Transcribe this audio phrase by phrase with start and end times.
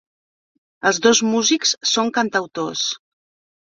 [0.93, 2.91] Els dos músics són cantautors.